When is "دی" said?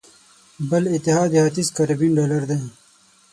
2.49-2.59